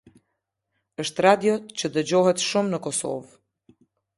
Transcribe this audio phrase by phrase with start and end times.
[1.03, 3.31] Eshtë radio që dëgjohet shumë në Kosovë.